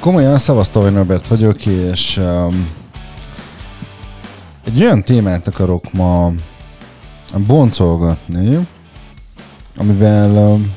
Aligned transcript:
Komolyan, 0.00 0.38
Szavasztóvai 0.38 0.90
Norbert 0.90 1.26
vagyok, 1.26 1.66
és 1.66 2.16
um, 2.16 2.70
egy 4.64 4.80
olyan 4.82 5.02
témát 5.02 5.48
akarok 5.48 5.92
ma 5.92 6.32
boncolgatni, 7.46 8.68
amivel 9.76 10.30
um, 10.30 10.72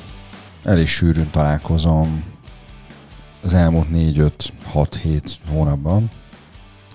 elég 0.63 0.87
sűrűn 0.87 1.29
találkozom 1.31 2.23
az 3.43 3.53
elmúlt 3.53 3.87
4-5-6-7 3.93 5.31
hónapban. 5.49 6.11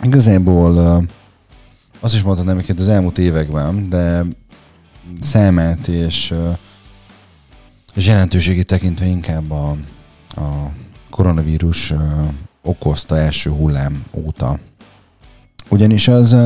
Igazából 0.03 0.75
uh, 0.75 1.05
azt 2.01 2.15
is 2.15 2.23
mondtam 2.23 2.57
hogy 2.67 2.81
az 2.81 2.89
elmúlt 2.89 3.19
években, 3.19 3.89
de 3.89 4.25
számát 5.21 5.89
és, 5.89 6.31
uh, 6.31 6.57
és 7.95 8.07
jelentőségi 8.07 8.65
tekintve 8.65 9.07
inkább 9.07 9.51
a, 9.51 9.71
a 10.35 10.73
koronavírus 11.11 11.95
okozta 12.63 13.17
első 13.17 13.51
hullám 13.51 14.05
óta. 14.13 14.59
Ugyanis 15.69 16.09
az 16.09 16.37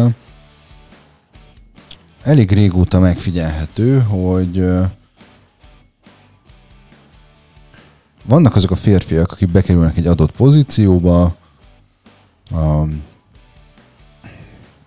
elég 2.23 2.53
régóta 2.53 3.01
megfigyelhető, 3.01 4.01
hogy 4.01 4.65
vannak 8.25 8.57
azok 8.57 8.71
a 8.71 8.77
férfiak, 8.77 9.33
akik 9.33 9.51
bekerülnek 9.51 9.97
egy 9.97 10.07
adott 10.07 10.33
pozícióba, 10.33 11.37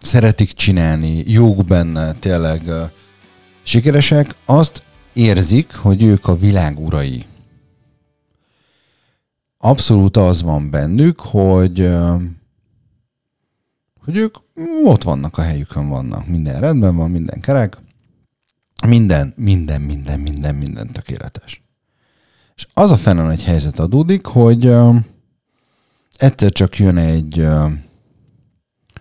szeretik 0.01 0.51
csinálni, 0.51 1.23
jók 1.27 1.65
benne, 1.65 2.13
tényleg 2.13 2.71
sikeresek, 3.63 4.35
azt 4.45 4.83
érzik, 5.13 5.75
hogy 5.75 6.03
ők 6.03 6.27
a 6.27 6.37
világ 6.37 6.79
urai 6.79 7.25
abszolút 9.65 10.17
az 10.17 10.41
van 10.41 10.69
bennük, 10.69 11.19
hogy 11.19 11.89
hogy 14.03 14.17
ők 14.17 14.35
ott 14.83 15.03
vannak 15.03 15.37
a 15.37 15.41
helyükön 15.41 15.89
vannak. 15.89 16.27
Minden 16.27 16.59
rendben 16.59 16.95
van, 16.95 17.11
minden 17.11 17.39
kerek. 17.39 17.77
Minden, 18.87 19.33
minden, 19.35 19.81
minden, 19.81 20.19
minden, 20.19 20.55
minden 20.55 20.91
tökéletes. 20.91 21.63
És 22.55 22.67
az 22.73 22.91
a 22.91 22.97
fennan 22.97 23.29
egy 23.29 23.43
helyzet 23.43 23.79
adódik, 23.79 24.25
hogy 24.25 24.75
egyszer 26.17 26.51
csak 26.51 26.77
jön 26.77 26.97
egy 26.97 27.47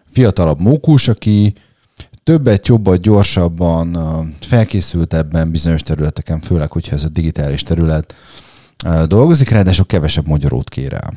fiatalabb 0.07 0.61
mókus, 0.61 1.09
aki 1.09 1.55
többet, 2.23 2.67
jobban, 2.67 3.01
gyorsabban, 3.01 3.97
uh, 3.97 4.27
felkészültebben 4.41 5.51
bizonyos 5.51 5.83
területeken, 5.83 6.41
főleg, 6.41 6.71
hogyha 6.71 6.95
ez 6.95 7.05
a 7.05 7.09
digitális 7.09 7.63
terület, 7.63 8.15
dolgozik, 9.07 9.49
ráadásul 9.49 9.87
kevesebb 9.87 10.27
magyarót 10.27 10.69
kér 10.69 10.93
el. 10.93 11.15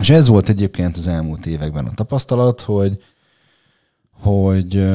És 0.00 0.10
ez 0.10 0.28
volt 0.28 0.48
egyébként 0.48 0.96
az 0.96 1.06
elmúlt 1.06 1.46
években 1.46 1.86
a 1.86 1.94
tapasztalat, 1.94 2.60
hogy, 2.60 3.04
hogy 4.12 4.88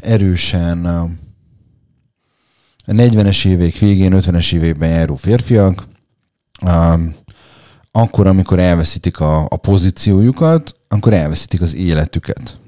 erősen 0.00 0.86
a 0.86 1.08
40-es 2.86 3.46
évek 3.46 3.78
végén, 3.78 4.12
50-es 4.16 4.54
években 4.54 4.88
járó 4.88 5.14
férfiak, 5.14 5.84
akkor, 7.92 8.26
amikor 8.26 8.58
elveszítik 8.58 9.20
a, 9.20 9.44
a 9.44 9.56
pozíciójukat, 9.56 10.74
akkor 10.88 11.12
elveszítik 11.12 11.60
az 11.60 11.74
életüket. 11.74 12.58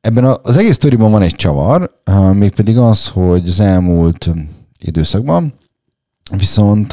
Ebben 0.00 0.24
az 0.42 0.56
egész 0.56 0.74
sztoriban 0.74 1.10
van 1.10 1.22
egy 1.22 1.34
csavar, 1.34 1.94
mégpedig 2.32 2.78
az, 2.78 3.08
hogy 3.08 3.48
az 3.48 3.60
elmúlt 3.60 4.30
időszakban 4.78 5.54
Viszont 6.30 6.92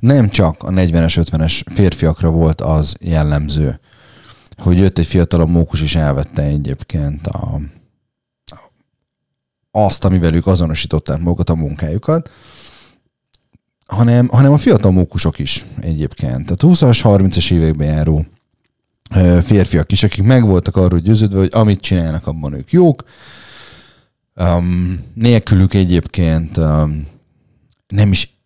nem 0.00 0.28
csak 0.28 0.62
a 0.62 0.70
40-es, 0.70 1.24
50-es 1.30 1.62
férfiakra 1.72 2.30
volt 2.30 2.60
az 2.60 2.94
jellemző, 3.00 3.80
hogy 4.56 4.76
jött 4.76 4.98
egy 4.98 5.06
fiatalabb 5.06 5.48
mókus 5.48 5.82
és 5.82 5.94
elvette 5.94 6.42
egyébként 6.42 7.26
a, 7.26 7.60
azt, 9.70 10.04
amivel 10.04 10.34
ők 10.34 10.46
azonosították 10.46 11.18
magukat, 11.18 11.50
a 11.50 11.54
munkájukat, 11.54 12.30
hanem, 13.86 14.28
hanem 14.28 14.52
a 14.52 14.58
fiatal 14.58 14.90
mókusok 14.90 15.38
is 15.38 15.66
egyébként. 15.80 16.46
Tehát 16.46 16.60
20-as, 16.60 17.00
30-as 17.02 17.52
években 17.52 17.86
járó 17.86 18.26
férfiak 19.44 19.92
is, 19.92 20.02
akik 20.02 20.24
meg 20.24 20.44
voltak 20.44 20.76
arról 20.76 20.98
győződve, 20.98 21.38
hogy 21.38 21.50
amit 21.52 21.80
csinálnak, 21.80 22.26
abban 22.26 22.52
ők 22.52 22.72
jók. 22.72 23.04
Um, 24.34 25.04
nélkülük 25.14 25.74
egyébként 25.74 26.56
um, 26.56 27.06
nem 27.88 28.10
is 28.10 28.39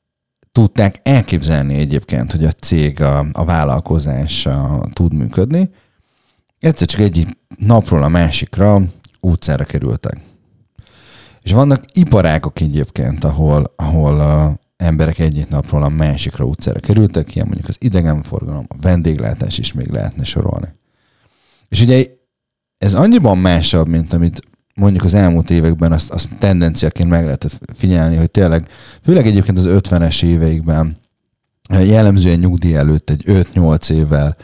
tudták 0.54 1.00
elképzelni 1.02 1.74
egyébként, 1.74 2.32
hogy 2.32 2.44
a 2.44 2.50
cég, 2.50 3.00
a, 3.00 3.26
a 3.32 3.44
vállalkozás 3.44 4.46
a, 4.46 4.86
tud 4.92 5.14
működni. 5.14 5.70
Egyszer 6.58 6.86
csak 6.86 7.00
egy 7.00 7.36
napról 7.58 8.02
a 8.02 8.08
másikra 8.08 8.82
utcára 9.20 9.64
kerültek. 9.64 10.20
És 11.42 11.52
vannak 11.52 11.84
iparágok 11.92 12.60
egyébként, 12.60 13.24
ahol, 13.24 13.72
ahol 13.76 14.20
a 14.20 14.58
emberek 14.76 15.18
egyik 15.18 15.48
napról 15.48 15.82
a 15.82 15.88
másikra 15.88 16.44
utcára 16.44 16.80
kerültek, 16.80 17.34
ilyen 17.34 17.46
mondjuk 17.46 17.68
az 17.68 17.76
idegenforgalom, 17.78 18.66
a 18.68 18.76
vendéglátás 18.80 19.58
is 19.58 19.72
még 19.72 19.88
lehetne 19.88 20.24
sorolni. 20.24 20.74
És 21.68 21.80
ugye 21.80 22.06
ez 22.78 22.94
annyiban 22.94 23.38
másabb, 23.38 23.88
mint 23.88 24.12
amit 24.12 24.42
mondjuk 24.74 25.04
az 25.04 25.14
elmúlt 25.14 25.50
években 25.50 25.92
azt, 25.92 26.10
azt 26.10 26.28
tendenciaként 26.38 27.08
meg 27.08 27.24
lehetett 27.24 27.60
figyelni, 27.74 28.16
hogy 28.16 28.30
tényleg, 28.30 28.68
főleg 29.02 29.26
egyébként 29.26 29.58
az 29.58 29.66
50-es 29.68 30.22
éveikben 30.22 30.98
jellemzően 31.70 32.38
nyugdíj 32.38 32.74
előtt 32.76 33.10
egy 33.10 33.22
5-8 33.26 33.90
évvel 33.90 34.36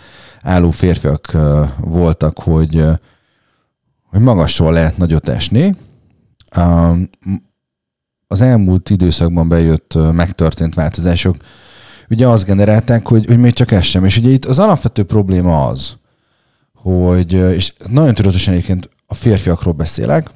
álló 0.43 0.71
férfiak 0.71 1.37
voltak, 1.77 2.39
hogy, 2.39 2.85
hogy 4.05 4.21
magasról 4.21 4.73
lehet 4.73 4.97
nagyot 4.97 5.29
esni. 5.29 5.75
Az 8.27 8.41
elmúlt 8.41 8.91
időszakban 8.91 9.49
bejött 9.49 9.99
megtörtént 10.13 10.75
változások 10.75 11.37
ugye 12.11 12.29
azt 12.29 12.45
generálták, 12.45 13.07
hogy, 13.09 13.27
hogy 13.27 13.39
még 13.39 13.53
csak 13.53 13.71
ez. 13.71 13.95
És 14.03 14.17
ugye 14.17 14.31
itt 14.31 14.45
az 14.45 14.59
alapvető 14.59 15.03
probléma 15.03 15.67
az, 15.67 15.97
hogy, 16.75 17.33
és 17.33 17.73
nagyon 17.89 18.15
tudatosan 18.15 18.55
egyébként 18.55 18.91
a 19.11 19.15
férfiakról 19.15 19.73
beszélek, 19.73 20.31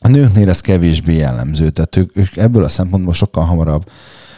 a 0.00 0.08
nőknél 0.08 0.48
ez 0.48 0.60
kevésbé 0.60 1.16
jellemző, 1.16 1.70
tehát 1.70 1.96
ők, 1.96 2.16
ők 2.16 2.36
ebből 2.36 2.64
a 2.64 2.68
szempontból 2.68 3.14
sokkal 3.14 3.44
hamarabb 3.44 3.90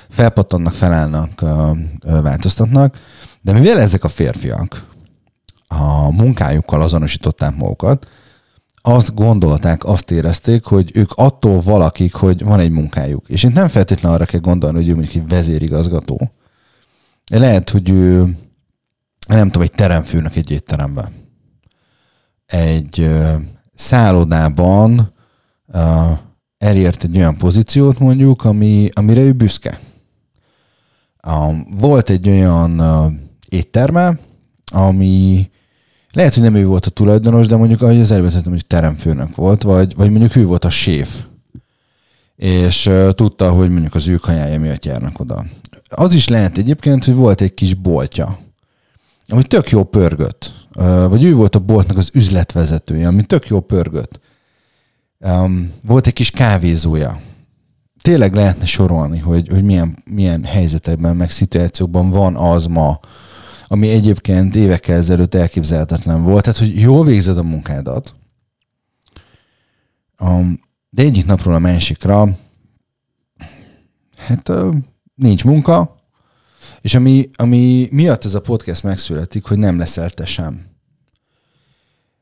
felpattannak, 0.09 0.75
felállnak, 0.75 1.45
változtatnak, 2.23 2.99
de 3.41 3.53
mivel 3.53 3.81
ezek 3.81 4.05
a 4.05 4.09
férfiak 4.09 4.87
a 5.67 6.11
munkájukkal 6.11 6.83
azonosították 6.83 7.57
magukat, 7.57 8.09
azt 8.83 9.15
gondolták, 9.15 9.85
azt 9.85 10.11
érezték, 10.11 10.65
hogy 10.65 10.91
ők 10.95 11.11
attól 11.15 11.61
valakik, 11.61 12.15
hogy 12.15 12.45
van 12.45 12.61
egy 12.61 12.71
munkájuk. 12.71 13.29
És 13.29 13.43
itt 13.43 13.53
nem 13.53 13.69
feltétlenül 13.69 14.17
arra 14.17 14.27
kell 14.27 14.41
gondolni, 14.41 14.77
hogy 14.77 14.89
ő 14.89 14.95
mondjuk 14.95 15.15
egy 15.15 15.29
vezérigazgató. 15.29 16.31
Lehet, 17.31 17.71
hogy 17.71 17.91
ő, 17.91 18.37
nem 19.27 19.47
tudom, 19.47 19.63
egy 19.63 19.73
teremfőnök 19.73 20.37
egy 20.37 20.51
étteremben 20.51 21.24
egy 22.47 23.11
szállodában 23.75 25.13
elért 26.59 27.05
egy 27.05 27.17
olyan 27.17 27.37
pozíciót 27.37 27.99
mondjuk, 27.99 28.45
ami, 28.45 28.89
amire 28.93 29.21
ő 29.21 29.33
büszke. 29.33 29.81
Volt 31.71 32.11
egy 32.11 32.29
olyan 32.29 32.83
étterme, 33.49 34.19
ami 34.73 35.51
lehet, 36.13 36.35
hogy 36.35 36.43
nem 36.43 36.55
ő 36.55 36.67
volt 36.67 36.87
a 36.87 36.91
tulajdonos, 36.91 37.47
de 37.47 37.57
mondjuk, 37.57 37.83
ahogy 37.83 38.01
az 38.01 38.11
előbb 38.11 38.33
hogy 38.45 38.67
teremfőnök 38.67 39.35
volt, 39.37 39.63
vagy, 39.63 39.95
vagy 39.97 40.11
mondjuk 40.11 40.37
ő 40.37 40.47
volt 40.47 40.65
a 40.65 40.71
séf. 40.71 41.23
És 42.37 42.91
tudta, 43.11 43.53
hogy 43.53 43.71
mondjuk 43.71 43.95
az 43.95 44.09
ő 44.09 44.17
kajája 44.17 44.61
miatt 44.61 44.85
járnak 44.85 45.21
oda. 45.21 45.45
Az 45.89 46.15
is 46.15 46.29
lehet 46.29 46.59
egyébként, 46.59 47.05
hogy 47.05 47.15
volt 47.15 47.41
egy 47.41 47.55
kis 47.55 47.75
boltja, 47.75 48.39
ami 49.27 49.43
tök 49.43 49.71
jó 49.71 49.85
pörgött 49.85 50.65
vagy 51.09 51.25
ő 51.25 51.35
volt 51.35 51.55
a 51.55 51.59
boltnak 51.59 51.97
az 51.97 52.11
üzletvezetője, 52.13 53.07
ami 53.07 53.23
tök 53.23 53.47
jó 53.47 53.61
pörgött. 53.61 54.21
Volt 55.87 56.07
egy 56.07 56.13
kis 56.13 56.31
kávézója. 56.31 57.21
Tényleg 58.03 58.35
lehetne 58.35 58.67
sorolni, 58.67 59.19
hogy, 59.19 59.49
hogy 59.49 59.65
milyen, 59.65 60.03
milyen 60.05 60.45
helyzetekben, 60.45 61.17
meg 61.17 61.31
szituációkban 61.31 62.11
van 62.11 62.37
az 62.37 62.67
ma, 62.67 63.01
ami 63.67 63.89
egyébként 63.89 64.55
évekkel 64.55 64.97
ezelőtt 64.97 65.35
elképzelhetetlen 65.35 66.23
volt. 66.23 66.43
Tehát, 66.43 66.59
hogy 66.59 66.81
jól 66.81 67.05
végzed 67.05 67.39
a 67.39 67.43
munkádat, 67.43 68.15
de 70.91 71.03
egyik 71.03 71.27
napról 71.27 71.55
a 71.55 71.59
másikra 71.59 72.29
hát 74.17 74.53
nincs 75.15 75.45
munka, 75.45 75.94
és 76.85 76.95
ami, 76.95 77.29
ami 77.37 77.89
miatt 77.91 78.25
ez 78.25 78.35
a 78.35 78.41
podcast 78.41 78.83
megszületik, 78.83 79.45
hogy 79.45 79.59
nem 79.59 79.79
leszel 79.79 80.11
te 80.11 80.27
sem. 80.27 80.67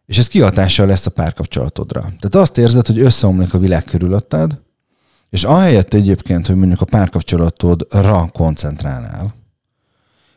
És 0.06 0.18
ez 0.18 0.28
kihatással 0.28 0.86
lesz 0.86 1.06
a 1.06 1.10
párkapcsolatodra. 1.10 2.00
Tehát 2.00 2.34
azt 2.34 2.58
érzed, 2.58 2.86
hogy 2.86 2.98
összeomlik 2.98 3.54
a 3.54 3.58
világ 3.58 3.84
körülötted, 3.84 4.58
és 5.30 5.44
ahelyett 5.44 5.94
egyébként, 5.94 6.46
hogy 6.46 6.56
mondjuk 6.56 6.80
a 6.80 6.84
párkapcsolatodra 6.84 8.28
koncentrálnál, 8.32 9.34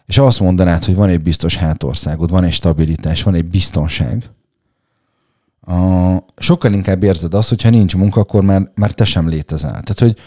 és 0.05 0.17
azt 0.17 0.39
mondanád, 0.39 0.85
hogy 0.85 0.95
van 0.95 1.09
egy 1.09 1.21
biztos 1.21 1.55
hátországod, 1.55 2.29
van 2.29 2.43
egy 2.43 2.53
stabilitás, 2.53 3.23
van 3.23 3.33
egy 3.33 3.45
biztonság, 3.45 4.29
a, 5.61 6.15
sokkal 6.35 6.73
inkább 6.73 7.03
érzed 7.03 7.33
azt, 7.33 7.49
hogyha 7.49 7.69
nincs 7.69 7.95
munka, 7.95 8.19
akkor 8.19 8.43
már, 8.43 8.71
már 8.75 8.91
te 8.91 9.05
sem 9.05 9.27
létezel. 9.27 9.71
Tehát, 9.71 9.99
hogy 9.99 10.17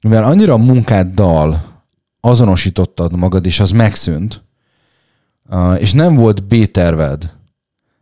mivel 0.00 0.24
annyira 0.24 0.52
a 0.52 0.56
munkáddal 0.56 1.69
azonosítottad 2.20 3.16
magad, 3.16 3.46
és 3.46 3.60
az 3.60 3.70
megszűnt, 3.70 4.42
és 5.78 5.92
nem 5.92 6.14
volt 6.14 6.44
B-terved, 6.44 7.38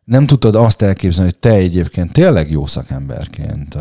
nem 0.05 0.27
tudtad 0.27 0.55
azt 0.55 0.83
elképzelni, 0.83 1.31
hogy 1.31 1.41
te 1.41 1.51
egyébként 1.51 2.13
tényleg 2.13 2.51
jó 2.51 2.67
szakemberként 2.67 3.77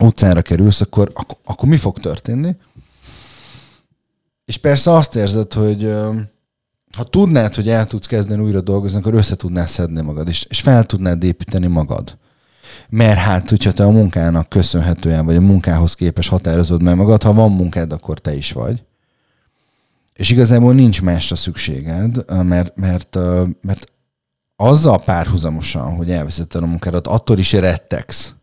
utcára 0.00 0.42
kerülsz, 0.42 0.80
akkor, 0.80 1.10
akkor, 1.14 1.38
akkor 1.44 1.68
mi 1.68 1.76
fog 1.76 1.98
történni? 1.98 2.56
És 4.44 4.56
persze 4.56 4.92
azt 4.92 5.16
érzed, 5.16 5.52
hogy 5.52 5.94
ha 6.96 7.04
tudnád, 7.04 7.54
hogy 7.54 7.68
el 7.68 7.86
tudsz 7.86 8.06
kezdeni 8.06 8.42
újra 8.42 8.60
dolgozni, 8.60 8.98
akkor 8.98 9.14
össze 9.14 9.36
tudnál 9.36 9.66
szedni 9.66 10.00
magad, 10.00 10.28
és, 10.28 10.46
és 10.48 10.60
fel 10.60 10.84
tudnád 10.84 11.22
építeni 11.22 11.66
magad. 11.66 12.18
Mert 12.88 13.18
hát, 13.18 13.50
hogyha 13.50 13.72
te 13.72 13.84
a 13.84 13.90
munkának 13.90 14.48
köszönhetően, 14.48 15.24
vagy 15.24 15.36
a 15.36 15.40
munkához 15.40 15.94
képes 15.94 16.28
határozod 16.28 16.82
meg 16.82 16.96
magad, 16.96 17.22
ha 17.22 17.32
van 17.32 17.50
munkád, 17.50 17.92
akkor 17.92 18.18
te 18.18 18.34
is 18.34 18.52
vagy. 18.52 18.82
És 20.20 20.30
igazából 20.30 20.74
nincs 20.74 21.02
másra 21.02 21.36
szükséged, 21.36 22.32
mert, 22.44 22.76
mert, 22.76 23.18
mert 23.60 23.92
azzal 24.56 25.04
párhuzamosan, 25.04 25.96
hogy 25.96 26.10
elveszetted 26.10 26.62
a 26.62 26.66
munkádat, 26.66 27.06
attól 27.06 27.38
is 27.38 27.52
rettegsz, 27.52 28.34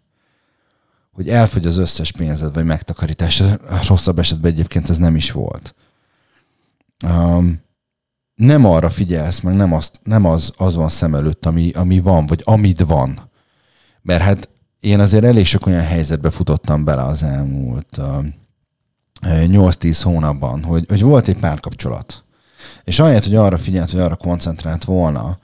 hogy 1.12 1.29
elfogy 1.29 1.65
az 1.65 1.77
összes 1.77 2.12
pénzed, 2.12 2.53
vagy 2.53 2.65
megtakarítás. 2.65 3.44
Rosszabb 3.88 4.19
esetben 4.19 4.51
egyébként 4.51 4.89
ez 4.89 4.97
nem 4.97 5.15
is 5.15 5.31
volt. 5.31 5.75
Um, 7.06 7.62
nem 8.35 8.65
arra 8.65 8.89
figyelsz, 8.89 9.39
meg 9.39 9.56
nem, 9.56 9.74
azt, 9.74 10.00
nem 10.03 10.25
az, 10.25 10.51
az 10.57 10.75
van 10.75 10.89
szem 10.89 11.15
előtt, 11.15 11.45
ami, 11.45 11.71
ami 11.71 12.00
van, 12.00 12.25
vagy 12.25 12.41
amit 12.45 12.79
van. 12.79 13.29
Mert 14.01 14.21
hát 14.21 14.50
én 14.79 15.00
azért 15.00 15.24
elég 15.24 15.45
sok 15.45 15.65
olyan 15.65 15.85
helyzetbe 15.85 16.29
futottam 16.29 16.83
bele 16.83 17.03
az 17.03 17.24
elmúlt 17.24 17.97
uh, 17.97 18.25
8-10 19.21 19.99
hónapban, 20.03 20.63
hogy, 20.63 20.85
hogy 20.87 21.01
volt 21.01 21.27
egy 21.27 21.39
párkapcsolat. 21.39 22.23
És 22.83 22.99
ahelyett, 22.99 23.23
hogy 23.23 23.35
arra 23.35 23.57
figyelt, 23.57 23.91
hogy 23.91 23.99
arra 23.99 24.15
koncentrált 24.15 24.83
volna, 24.83 25.37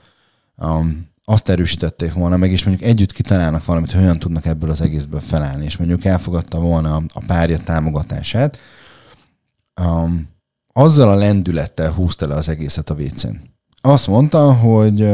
um, 0.56 1.12
azt 1.24 1.48
erősítették 1.48 2.12
volna 2.12 2.36
meg, 2.36 2.50
és 2.50 2.64
mondjuk 2.64 2.88
együtt 2.88 3.12
kitalálnak 3.12 3.64
valamit, 3.64 3.90
hogy 3.90 4.00
hogyan 4.00 4.18
tudnak 4.18 4.46
ebből 4.46 4.70
az 4.70 4.80
egészből 4.80 5.20
felállni, 5.20 5.64
és 5.64 5.76
mondjuk 5.76 6.04
elfogadta 6.04 6.58
volna 6.58 7.02
a 7.12 7.24
párja 7.26 7.58
támogatását, 7.58 8.58
um, 9.80 10.28
azzal 10.72 11.08
a 11.08 11.14
lendülettel 11.14 11.92
húzta 11.92 12.26
le 12.26 12.34
az 12.34 12.48
egészet 12.48 12.90
a 12.90 12.94
vécén. 12.94 13.52
Azt 13.80 14.06
mondta, 14.06 14.54
hogy, 14.54 15.08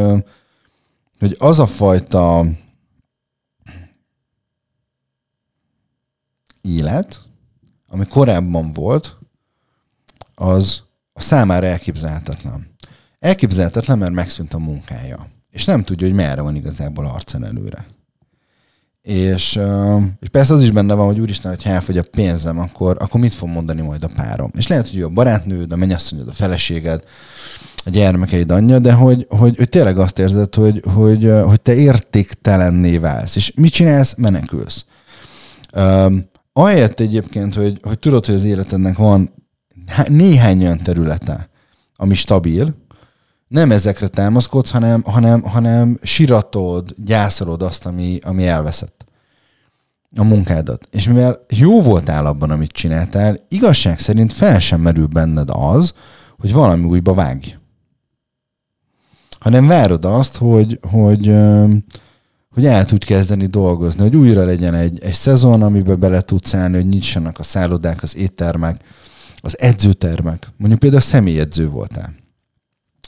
hogy 1.19 1.37
az 1.39 1.59
a 1.59 1.67
fajta 1.67 2.47
élet, 6.61 7.23
ami 7.91 8.05
korábban 8.07 8.73
volt, 8.73 9.17
az 10.35 10.83
a 11.13 11.21
számára 11.21 11.67
elképzelhetetlen. 11.67 12.77
Elképzelhetetlen, 13.19 13.99
mert 13.99 14.13
megszűnt 14.13 14.55
a 14.55 14.59
munkája. 14.59 15.27
És 15.51 15.65
nem 15.65 15.83
tudja, 15.83 16.07
hogy 16.07 16.17
merre 16.17 16.41
van 16.41 16.57
igazából 16.57 17.07
arcen 17.07 17.45
előre. 17.45 17.87
És, 19.03 19.61
és 20.21 20.29
persze 20.31 20.55
az 20.55 20.63
is 20.63 20.71
benne 20.71 20.95
van, 20.95 21.07
hogy 21.07 21.21
úristen, 21.21 21.51
hogy 21.51 21.63
elfogy 21.65 21.99
a 21.99 22.05
pénzem, 22.11 22.59
akkor, 22.59 22.97
akkor 23.01 23.21
mit 23.21 23.35
fog 23.35 23.49
mondani 23.49 23.81
majd 23.81 24.05
a 24.05 24.11
párom? 24.17 24.51
És 24.57 24.67
lehet, 24.67 24.89
hogy 24.89 25.03
a 25.03 25.09
barátnőd, 25.09 25.73
a 25.73 25.77
mennyasszonyod, 25.77 26.29
a 26.29 26.33
feleséged, 26.33 27.05
a 27.85 27.91
gyermekeid 27.91 28.51
anyja, 28.51 28.79
de 28.79 28.93
hogy, 28.93 29.27
hogy, 29.29 29.57
hogy 29.57 29.69
tényleg 29.69 29.99
azt 29.99 30.19
érzed, 30.19 30.55
hogy, 30.55 30.83
hogy, 30.95 31.33
hogy 31.45 31.61
te 31.61 31.75
értéktelenné 31.75 32.99
válsz. 32.99 33.37
És 33.37 33.53
mit 33.57 33.73
csinálsz? 33.73 34.15
Menekülsz. 34.15 34.85
Um, 35.77 36.30
ahelyett 36.61 37.01
egyébként, 37.01 37.55
hogy, 37.55 37.81
hogy 37.83 37.99
tudod, 37.99 38.27
hogy 38.27 38.35
az 38.35 38.45
életednek 38.45 38.97
van 38.97 39.35
néhány 40.09 40.63
olyan 40.63 40.83
területe, 40.83 41.49
ami 41.97 42.15
stabil, 42.15 42.75
nem 43.49 43.71
ezekre 43.71 44.09
támaszkodsz, 44.09 44.71
hanem, 44.71 45.03
hanem, 45.03 45.43
hanem 45.43 45.99
siratod, 46.03 46.95
gyászolod 47.05 47.63
azt, 47.63 47.87
ami, 47.87 48.19
ami 48.23 48.47
elveszett. 48.47 49.05
A 50.17 50.25
munkádat. 50.25 50.89
És 50.91 51.09
mivel 51.09 51.45
jó 51.49 51.83
voltál 51.83 52.27
abban, 52.27 52.51
amit 52.51 52.71
csináltál, 52.71 53.41
igazság 53.49 53.99
szerint 53.99 54.33
fel 54.33 54.59
sem 54.59 54.81
merül 54.81 55.07
benned 55.07 55.49
az, 55.53 55.95
hogy 56.39 56.53
valami 56.53 56.85
újba 56.85 57.15
vágj. 57.15 57.57
Hanem 59.39 59.67
várod 59.67 60.05
azt, 60.05 60.37
hogy, 60.37 60.79
hogy, 60.91 61.27
hogy 61.27 61.35
el 62.57 62.85
tud 62.85 63.05
kezdeni 63.05 63.47
dolgozni, 63.47 64.01
hogy 64.01 64.17
újra 64.17 64.45
legyen 64.45 64.75
egy, 64.75 65.03
egy 65.03 65.13
szezon, 65.13 65.63
amiben 65.63 66.01
bele 66.01 66.21
tudsz 66.21 66.55
állni, 66.55 66.77
hogy 66.77 66.89
nyissanak 66.89 67.39
a 67.39 67.43
szállodák, 67.43 68.03
az 68.03 68.17
éttermek, 68.17 68.83
az 69.41 69.61
edzőtermek. 69.61 70.49
Mondjuk 70.57 70.81
például 70.81 71.03
személyedző 71.03 71.69
voltál 71.69 72.19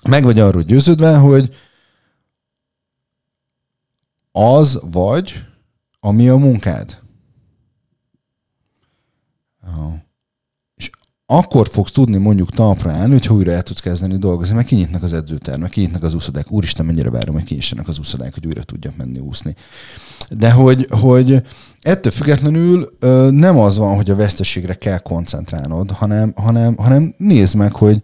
meg 0.09 0.25
vagy 0.25 0.39
arról 0.39 0.63
győződve, 0.63 1.17
hogy 1.17 1.55
az 4.33 4.79
vagy, 4.83 5.45
ami 6.01 6.29
a 6.29 6.37
munkád. 6.37 7.01
És 9.63 10.02
akkor 11.37 11.69
fogsz 11.69 11.91
tudni 11.91 12.17
mondjuk 12.17 12.51
talpra 12.51 12.91
állni, 12.91 13.13
hogy 13.13 13.29
újra 13.29 13.53
el 13.53 13.63
tudsz 13.63 13.81
kezdeni 13.81 14.17
dolgozni, 14.17 14.55
mert 14.55 14.67
kinyitnak 14.67 15.03
az 15.03 15.13
edzőtermek, 15.13 15.71
kinyitnak 15.71 16.03
az 16.03 16.15
úszodák. 16.15 16.51
Úristen, 16.51 16.87
mennyire 16.87 17.11
várom, 17.11 17.35
hogy 17.35 17.45
kinyissanak 17.45 17.89
az 17.89 17.99
úszodák, 17.99 18.35
hogy 18.35 18.47
újra 18.47 18.63
tudjak 18.63 18.97
menni 18.97 19.19
úszni. 19.19 19.55
De 20.31 20.51
hogy, 20.51 20.87
hogy 20.91 21.43
ettől 21.81 22.13
függetlenül 22.13 22.97
nem 23.31 23.59
az 23.59 23.77
van, 23.77 23.97
hogy 23.97 24.11
a 24.11 24.17
veszteségre 24.17 24.75
kell 24.75 24.99
koncentrálnod, 24.99 25.91
hanem, 25.91 26.33
hanem, 26.37 26.77
hanem 26.77 27.15
nézd 27.17 27.55
meg, 27.55 27.73
hogy, 27.73 28.03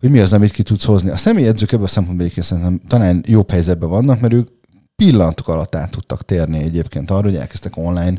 hogy 0.00 0.10
mi 0.10 0.18
az, 0.18 0.32
amit 0.32 0.52
ki 0.52 0.62
tudsz 0.62 0.84
hozni. 0.84 1.10
A 1.10 1.16
személyedzők 1.16 1.72
ebből 1.72 1.84
a 1.84 1.88
szempontból 1.88 2.24
egyébként 2.24 2.46
szerintem 2.46 2.80
talán 2.88 3.22
jobb 3.26 3.50
helyzetben 3.50 3.88
vannak, 3.88 4.20
mert 4.20 4.32
ők 4.32 4.48
pillantok 4.96 5.48
alatt 5.48 5.74
át 5.74 5.90
tudtak 5.90 6.24
térni 6.24 6.58
egyébként 6.58 7.10
arra, 7.10 7.22
hogy 7.22 7.36
elkezdtek 7.36 7.76
online 7.76 8.16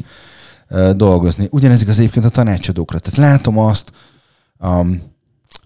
dolgozni. 0.96 1.48
Ugyanez 1.52 1.82
igaz 1.82 1.98
egyébként 1.98 2.26
a 2.26 2.30
tanácsadókra. 2.30 3.00
Tehát 3.00 3.30
látom 3.30 3.58
azt 3.58 3.92
um, 4.60 5.02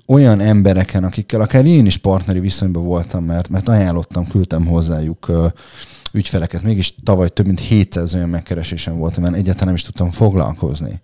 olyan 0.06 0.40
embereken, 0.40 1.04
akikkel 1.04 1.42
akár 1.42 1.66
én 1.66 1.86
is 1.86 1.98
partneri 1.98 2.40
viszonyban 2.40 2.84
voltam, 2.84 3.24
mert, 3.24 3.50
mert 3.50 3.68
ajánlottam, 3.68 4.28
küldtem 4.28 4.66
hozzájuk 4.66 5.28
uh, 5.28 5.46
ügyfeleket. 6.12 6.64
Mégis 6.64 6.96
tavaly 7.04 7.30
több 7.30 7.46
mint 7.46 7.60
700 7.60 8.14
olyan 8.14 8.30
megkeresésem 8.30 8.98
volt, 8.98 9.18
mert 9.18 9.36
egyáltalán 9.36 9.66
nem 9.66 9.76
is 9.76 9.84
tudtam 9.84 10.12
foglalkozni. 10.12 11.02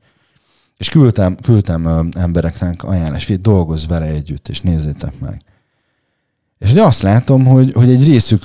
És 0.78 0.90
küldtem, 0.90 1.36
küldtem 1.36 2.12
embereknek 2.14 2.84
ajánlást, 2.84 3.28
hogy 3.28 3.42
dolgozz 3.42 3.86
vele 3.86 4.06
együtt, 4.06 4.48
és 4.48 4.62
nézzétek 4.62 5.20
meg. 5.20 5.42
És 6.60 6.70
hogy 6.70 6.78
azt 6.78 7.02
látom, 7.02 7.46
hogy, 7.46 7.74
hogy 7.74 7.90
egy 7.90 8.04
részük 8.04 8.44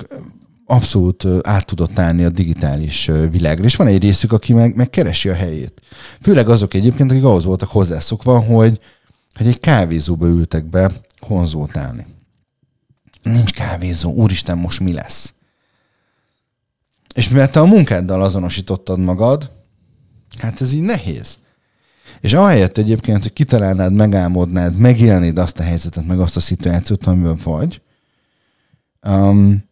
abszolút 0.65 1.25
át 1.41 1.65
tudott 1.65 1.99
állni 1.99 2.23
a 2.23 2.29
digitális 2.29 3.11
világra, 3.31 3.63
és 3.63 3.75
van 3.75 3.87
egy 3.87 4.01
részük, 4.01 4.31
aki 4.31 4.53
meg, 4.53 4.75
meg 4.75 4.89
keresi 4.89 5.29
a 5.29 5.33
helyét. 5.33 5.81
Főleg 6.21 6.49
azok 6.49 6.73
egyébként, 6.73 7.11
akik 7.11 7.23
ahhoz 7.23 7.45
voltak 7.45 7.69
hozzászokva, 7.69 8.39
hogy, 8.39 8.79
hogy 9.33 9.47
egy 9.47 9.59
kávézóba 9.59 10.27
ültek 10.27 10.65
be 10.65 10.91
konzultálni. 11.19 12.05
Nincs 13.23 13.53
kávézó, 13.53 14.13
úristen, 14.13 14.57
most 14.57 14.79
mi 14.79 14.93
lesz? 14.93 15.33
És 17.13 17.29
mivel 17.29 17.49
te 17.49 17.59
a 17.59 17.65
munkáddal 17.65 18.23
azonosítottad 18.23 18.99
magad, 18.99 19.51
hát 20.37 20.61
ez 20.61 20.73
így 20.73 20.81
nehéz. 20.81 21.37
És 22.19 22.33
ahelyett 22.33 22.77
egyébként, 22.77 23.21
hogy 23.21 23.33
kitalálnád, 23.33 23.93
megálmodnád, 23.93 24.77
megélnéd 24.77 25.37
azt 25.37 25.59
a 25.59 25.63
helyzetet, 25.63 26.05
meg 26.05 26.19
azt 26.19 26.35
a 26.35 26.39
szituációt, 26.39 27.07
amiben 27.07 27.39
vagy, 27.43 27.81
um, 29.01 29.69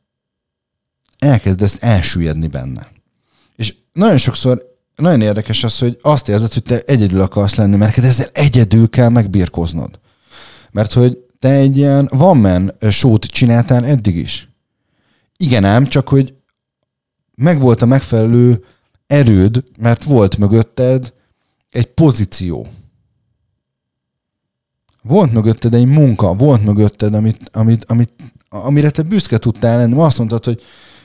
elkezdesz 1.19 1.77
elsüllyedni 1.79 2.47
benne. 2.47 2.87
És 3.55 3.75
nagyon 3.93 4.17
sokszor 4.17 4.68
nagyon 4.99 5.21
érdekes 5.21 5.63
az, 5.63 5.79
hogy 5.79 5.99
azt 6.01 6.29
érzed, 6.29 6.53
hogy 6.53 6.63
te 6.63 6.79
egyedül 6.79 7.21
akarsz 7.21 7.55
lenni, 7.55 7.75
mert 7.75 7.97
ezzel 7.97 8.29
egyedül 8.33 8.89
kell 8.89 9.09
megbírkoznod. 9.09 9.99
Mert 10.71 10.93
hogy 10.93 11.23
te 11.39 11.49
egy 11.49 11.77
ilyen 11.77 12.09
van 12.11 12.37
man 12.37 12.73
sót 12.89 13.25
csináltál 13.25 13.85
eddig 13.85 14.15
is. 14.15 14.49
Igen 15.37 15.63
ám, 15.63 15.87
csak 15.87 16.07
hogy 16.09 16.33
megvolt 17.35 17.81
a 17.81 17.85
megfelelő 17.85 18.65
erőd, 19.07 19.63
mert 19.77 20.03
volt 20.03 20.37
mögötted 20.37 21.13
egy 21.69 21.85
pozíció. 21.85 22.67
Volt 25.01 25.31
mögötted 25.31 25.73
egy 25.73 25.85
munka, 25.85 26.33
volt 26.33 26.63
mögötted, 26.63 27.13
amit, 27.13 27.49
amit, 27.51 27.85
amit, 27.85 28.13
amire 28.49 28.89
te 28.89 29.01
büszke 29.01 29.37
tudtál 29.37 29.77
lenni. 29.77 29.99
Azt 29.99 30.17
mondtad, 30.17 30.45
hogy 30.45 30.61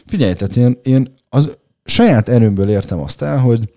figyelj, 0.06 0.32
tehát 0.32 0.56
én, 0.56 0.78
én 0.82 1.14
az 1.28 1.58
saját 1.84 2.28
erőmből 2.28 2.68
értem 2.68 3.00
azt 3.00 3.22
el, 3.22 3.38
hogy 3.38 3.70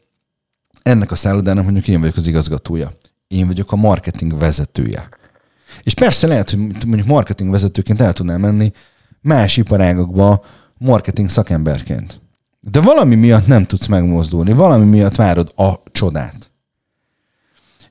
ennek 0.88 1.12
a 1.12 1.16
szállodának 1.16 1.64
mondjuk 1.64 1.88
én 1.88 2.00
vagyok 2.00 2.16
az 2.16 2.28
igazgatója. 2.28 2.92
Én 3.28 3.48
vagyok 3.48 3.72
a 3.72 3.76
marketing 3.76 4.38
vezetője. 4.38 5.10
És 5.82 5.94
persze 5.94 6.28
lehet, 6.28 6.50
hogy 6.50 6.60
mondjuk 6.60 7.08
marketing 7.08 7.52
vezetőként 7.52 8.02
el 8.02 8.14
tudnám 8.14 8.40
menni 8.40 8.72
más 9.22 9.58
iparágokba 9.58 10.46
marketing 10.78 11.30
szakemberként. 11.30 12.22
De 12.60 12.82
valami 12.82 13.16
miatt 13.16 13.48
nem 13.48 13.66
tudsz 13.66 13.86
megmozdulni, 13.86 14.54
valami 14.54 14.86
miatt 14.86 15.16
várod 15.16 15.52
a 15.56 15.74
csodát. 15.92 16.52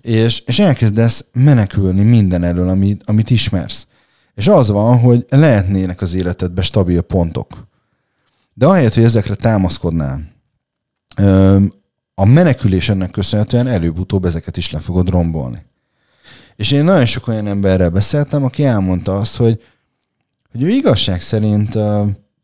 És, 0.01 0.43
és 0.47 0.59
elkezdesz 0.59 1.25
menekülni 1.33 2.03
minden 2.03 2.45
elől, 2.45 2.69
amit, 2.69 3.03
amit 3.05 3.31
ismersz. 3.31 3.87
És 4.35 4.49
az 4.49 4.71
van, 4.71 4.99
hogy 4.99 5.27
lehetnének 5.29 6.01
az 6.01 6.15
életedben 6.15 6.65
stabil 6.65 7.01
pontok. 7.01 7.69
De 8.55 8.67
ahelyett, 8.67 8.95
hogy 8.95 9.05
ezekre 9.05 9.35
támaszkodnál, 9.35 10.35
a 12.19 12.25
menekülés 12.25 12.89
ennek 12.89 13.11
köszönhetően 13.11 13.67
előbb-utóbb 13.67 14.25
ezeket 14.25 14.57
is 14.57 14.71
le 14.71 14.79
fogod 14.79 15.09
rombolni. 15.09 15.65
És 16.57 16.71
én 16.71 16.85
nagyon 16.85 17.07
sok 17.07 17.29
olyan 17.29 17.47
emberrel 17.47 17.91
beszéltem, 17.91 18.45
aki 18.45 18.65
elmondta 18.65 19.17
azt, 19.19 19.37
hogy, 19.37 19.63
hogy 20.51 20.63
ő 20.63 20.69
igazság 20.69 21.21
szerint 21.21 21.75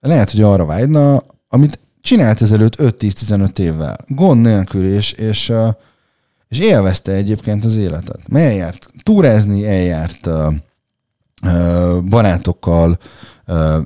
lehet, 0.00 0.30
hogy 0.30 0.42
arra 0.42 0.64
vágyna, 0.64 1.22
amit 1.48 1.78
csinált 2.00 2.42
ezelőtt 2.42 2.74
5-10-15 2.76 3.58
évvel. 3.58 3.98
Gond 4.06 4.42
nélkül, 4.42 4.86
és, 4.86 5.12
és, 5.12 5.52
és 6.48 6.58
élvezte 6.58 7.12
egyébként 7.12 7.64
az 7.64 7.76
életet. 7.76 8.20
Eljárt 8.32 8.90
túrázni, 9.02 9.66
eljárt 9.66 10.28
barátokkal 12.08 12.98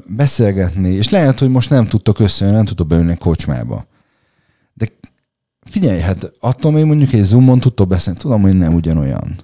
beszélgetni, 0.07 0.89
és 0.89 1.09
lehet, 1.09 1.39
hogy 1.39 1.51
most 1.51 1.71
nem 1.71 1.87
tudtok 1.87 2.19
összejönni, 2.19 2.57
nem 2.57 2.67
tudtok 2.67 2.87
beülni 2.87 3.13
a 3.13 3.17
kocsmába. 3.17 3.87
Figyelj, 5.71 6.01
hát 6.01 6.33
attól 6.41 6.73
még 6.73 6.85
mondjuk 6.85 7.13
egy 7.13 7.23
Zoomon 7.23 7.61
tudtok 7.61 7.89
beszélni, 7.89 8.19
tudom, 8.19 8.43
hogy 8.43 8.57
nem 8.57 8.75
ugyanolyan. 8.75 9.37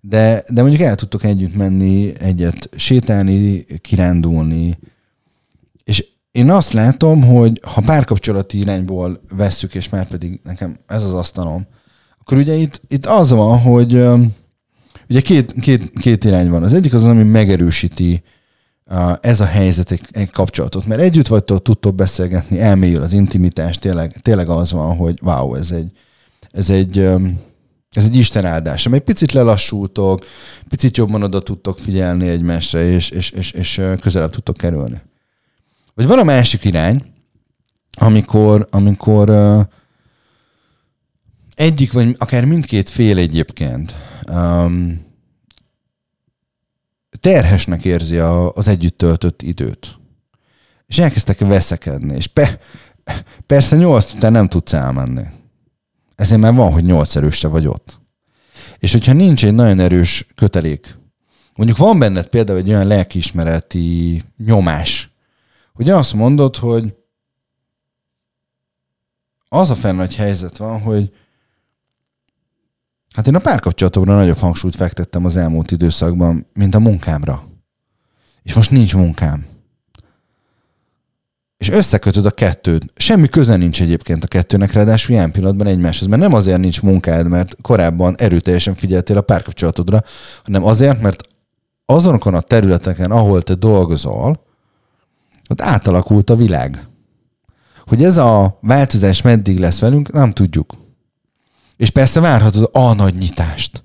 De, 0.00 0.44
de 0.48 0.60
mondjuk 0.60 0.82
el 0.82 0.94
tudtok 0.94 1.24
együtt 1.24 1.54
menni, 1.54 2.12
egyet 2.18 2.68
sétálni, 2.76 3.64
kirándulni, 3.80 4.78
és 5.84 6.06
én 6.30 6.50
azt 6.50 6.72
látom, 6.72 7.22
hogy 7.22 7.60
ha 7.74 7.80
párkapcsolati 7.80 8.58
irányból 8.58 9.20
vesszük, 9.30 9.74
és 9.74 9.88
már 9.88 10.08
pedig 10.08 10.40
nekem 10.44 10.76
ez 10.86 11.04
az 11.04 11.14
asztalom, 11.14 11.66
akkor 12.20 12.38
ugye 12.38 12.54
itt, 12.54 12.80
itt 12.88 13.06
az 13.06 13.30
van, 13.30 13.58
hogy 13.58 13.94
ugye 15.08 15.20
két, 15.20 15.52
két, 15.52 15.90
két 15.90 16.24
irány 16.24 16.48
van. 16.48 16.62
Az 16.62 16.72
egyik 16.72 16.94
az, 16.94 17.04
ami 17.04 17.22
megerősíti 17.22 18.22
ez 19.20 19.40
a 19.40 19.44
helyzet 19.44 19.90
egy, 19.90 20.30
kapcsolatot, 20.30 20.86
mert 20.86 21.00
együtt 21.00 21.26
vagytok, 21.26 21.62
tudtok 21.62 21.94
beszélgetni, 21.94 22.60
elmélyül 22.60 23.02
az 23.02 23.12
intimitás, 23.12 23.78
tényleg, 23.78 24.20
tényleg 24.20 24.48
az 24.48 24.72
van, 24.72 24.96
hogy 24.96 25.18
wow, 25.22 25.54
ez 25.54 25.70
egy, 25.70 25.90
ez 26.50 26.70
egy, 26.70 26.98
ez 27.90 28.04
egy 28.04 28.16
Isten 28.16 28.44
áldás. 28.44 28.86
Egy 28.86 29.00
picit 29.00 29.32
lelassultok, 29.32 30.24
picit 30.68 30.96
jobban 30.96 31.22
oda 31.22 31.40
tudtok 31.40 31.78
figyelni 31.78 32.28
egymásra, 32.28 32.82
és, 32.82 33.10
és, 33.10 33.30
és, 33.30 33.50
és 33.50 33.80
közelebb 34.00 34.30
tudtok 34.30 34.56
kerülni. 34.56 35.02
Vagy 35.94 36.06
van 36.06 36.18
a 36.18 36.24
másik 36.24 36.64
irány, 36.64 37.02
amikor, 37.92 38.66
amikor 38.70 39.30
egyik, 41.54 41.92
vagy 41.92 42.16
akár 42.18 42.44
mindkét 42.44 42.88
fél 42.88 43.18
egyébként 43.18 43.94
terhesnek 47.24 47.84
érzi 47.84 48.18
a, 48.18 48.52
az 48.52 48.68
együtt 48.68 48.98
töltött 48.98 49.42
időt. 49.42 49.98
És 50.86 50.98
elkezdtek 50.98 51.38
veszekedni. 51.38 52.16
És 52.16 52.26
pe, 52.26 52.58
persze 53.46 53.76
nyolc 53.76 54.12
után 54.12 54.32
nem 54.32 54.48
tudsz 54.48 54.72
elmenni. 54.72 55.22
Ezért 56.14 56.40
már 56.40 56.54
van, 56.54 56.72
hogy 56.72 56.84
nyolc 56.84 57.16
erősre 57.16 57.48
vagy 57.48 57.66
ott. 57.66 58.00
És 58.78 58.92
hogyha 58.92 59.12
nincs 59.12 59.44
egy 59.44 59.54
nagyon 59.54 59.80
erős 59.80 60.26
kötelék, 60.34 60.96
mondjuk 61.54 61.78
van 61.78 61.98
benned 61.98 62.26
például 62.26 62.58
egy 62.58 62.68
olyan 62.68 62.86
lelkiismereti 62.86 64.22
nyomás, 64.36 65.10
hogy 65.72 65.90
azt 65.90 66.14
mondod, 66.14 66.56
hogy 66.56 66.94
az 69.48 69.70
a 69.70 69.74
fenn 69.74 69.96
nagy 69.96 70.14
helyzet 70.14 70.56
van, 70.56 70.80
hogy 70.80 71.12
hát 73.14 73.26
én 73.26 73.34
a 73.34 73.38
párkapcsolatomra 73.38 74.14
nagyobb 74.14 74.38
hangsúlyt 74.38 74.76
fektettem 74.76 75.24
az 75.24 75.36
elmúlt 75.36 75.70
időszakban, 75.70 76.46
mint 76.54 76.74
a 76.74 76.78
munkámra. 76.78 77.42
És 78.42 78.54
most 78.54 78.70
nincs 78.70 78.94
munkám. 78.94 79.46
És 81.56 81.68
összekötöd 81.68 82.26
a 82.26 82.30
kettőt. 82.30 82.92
Semmi 82.96 83.28
köze 83.28 83.56
nincs 83.56 83.82
egyébként 83.82 84.24
a 84.24 84.26
kettőnek, 84.26 84.72
ráadásul 84.72 85.14
ilyen 85.14 85.32
pillanatban 85.32 85.66
egymáshoz. 85.66 86.08
Mert 86.08 86.22
nem 86.22 86.34
azért 86.34 86.58
nincs 86.58 86.82
munkád, 86.82 87.28
mert 87.28 87.56
korábban 87.62 88.14
erőteljesen 88.18 88.74
figyeltél 88.74 89.16
a 89.16 89.20
párkapcsolatodra, 89.20 90.02
hanem 90.44 90.64
azért, 90.64 91.00
mert 91.00 91.22
azonokon 91.86 92.34
a 92.34 92.40
területeken, 92.40 93.10
ahol 93.10 93.42
te 93.42 93.54
dolgozol, 93.54 94.44
ott 95.48 95.60
átalakult 95.60 96.30
a 96.30 96.36
világ. 96.36 96.86
Hogy 97.86 98.04
ez 98.04 98.16
a 98.16 98.58
változás 98.60 99.22
meddig 99.22 99.58
lesz 99.58 99.80
velünk, 99.80 100.12
nem 100.12 100.32
tudjuk. 100.32 100.72
És 101.84 101.90
persze 101.90 102.20
várhatod 102.20 102.68
a 102.72 102.92
nagy 102.92 103.14
nyitást, 103.14 103.84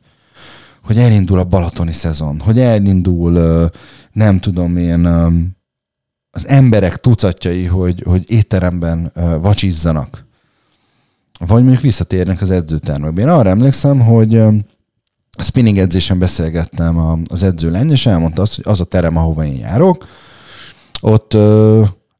hogy 0.83 0.97
elindul 0.97 1.39
a 1.39 1.43
balatoni 1.43 1.91
szezon, 1.91 2.39
hogy 2.39 2.59
elindul, 2.59 3.69
nem 4.11 4.39
tudom 4.39 4.77
én, 4.77 5.05
az 6.31 6.47
emberek 6.47 6.97
tucatjai, 6.97 7.65
hogy, 7.65 8.03
hogy 8.05 8.31
étteremben 8.31 9.11
vacsizzanak. 9.41 10.25
Vagy 11.39 11.61
mondjuk 11.61 11.81
visszatérnek 11.81 12.41
az 12.41 12.51
edzőtermekbe. 12.51 13.21
Én 13.21 13.27
arra 13.27 13.49
emlékszem, 13.49 13.99
hogy 13.99 14.41
spinning 15.39 15.77
edzésen 15.77 16.19
beszélgettem 16.19 17.23
az 17.29 17.43
edzőlány, 17.43 17.91
és 17.91 18.05
elmondta 18.05 18.41
azt, 18.41 18.55
hogy 18.55 18.65
az 18.67 18.79
a 18.79 18.85
terem, 18.85 19.17
ahova 19.17 19.45
én 19.45 19.57
járok, 19.57 20.05
ott 21.01 21.37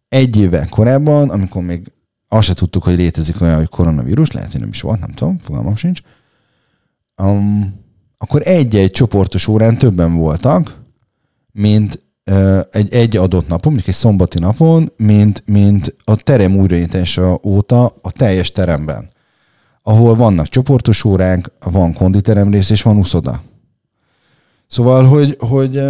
egy 0.09 0.37
évvel 0.37 0.67
korábban, 0.69 1.29
amikor 1.29 1.61
még 1.61 1.91
azt 2.29 2.47
se 2.47 2.53
tudtuk, 2.53 2.83
hogy 2.83 2.95
létezik 2.95 3.41
olyan, 3.41 3.55
hogy 3.55 3.69
koronavírus, 3.69 4.31
lehet, 4.31 4.51
hogy 4.51 4.59
nem 4.59 4.69
is 4.69 4.81
volt, 4.81 4.99
nem 4.99 5.11
tudom, 5.11 5.37
fogalmam 5.37 5.75
sincs, 5.75 5.99
um, 7.21 7.79
akkor 8.17 8.41
egy-egy 8.47 8.91
csoportos 8.91 9.47
órán 9.47 9.77
többen 9.77 10.13
voltak, 10.13 10.81
mint 11.51 12.03
uh, 12.31 12.59
egy, 12.71 12.93
egy 12.93 13.17
adott 13.17 13.47
napon, 13.47 13.71
mondjuk 13.71 13.87
egy 13.87 14.01
szombati 14.01 14.39
napon, 14.39 14.91
mint, 14.97 15.43
mint 15.45 15.95
a 16.03 16.15
terem 16.15 16.57
újraintása 16.57 17.39
óta 17.43 17.85
a 18.01 18.11
teljes 18.11 18.51
teremben. 18.51 19.11
Ahol 19.81 20.15
vannak 20.15 20.47
csoportos 20.47 21.03
óránk, 21.03 21.51
van 21.59 21.93
konditerem 21.93 22.51
rész, 22.51 22.69
és 22.69 22.81
van 22.81 22.97
uszoda. 22.97 23.41
Szóval, 24.67 25.03
hogy, 25.03 25.37
hogy 25.39 25.81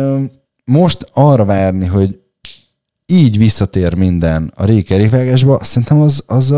most 0.66 1.10
arra 1.14 1.46
várni, 1.46 1.86
hogy 1.86 2.20
így 3.10 3.38
visszatér 3.38 3.94
minden 3.94 4.52
a 4.56 4.66
rékerékvágásba, 4.66 5.64
szerintem 5.64 6.00
az, 6.00 6.24
az, 6.28 6.52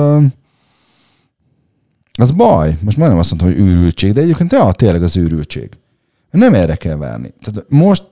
az 2.14 2.32
baj. 2.32 2.78
Most 2.82 2.98
majdnem 2.98 3.20
azt 3.20 3.32
mondtam, 3.32 3.52
hogy 3.52 3.70
őrültség, 3.70 4.14
de 4.14 4.22
egyébként 4.22 4.52
ja, 4.52 4.72
tényleg 4.72 5.04
az 5.04 5.18
őrültség. 5.18 5.70
Nem 6.32 6.54
erre 6.54 6.76
kell 6.76 6.96
várni. 6.96 7.34
Tehát 7.42 7.66
most, 7.70 8.10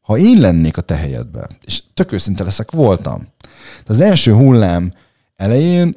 ha 0.00 0.18
én 0.18 0.40
lennék 0.40 0.76
a 0.76 0.80
te 0.80 0.94
helyedben, 0.94 1.48
és 1.64 1.82
tök 1.94 2.12
őszinte 2.12 2.44
leszek, 2.44 2.70
voltam. 2.70 3.28
De 3.86 3.92
az 3.92 4.00
első 4.00 4.32
hullám 4.32 4.92
elején 5.36 5.96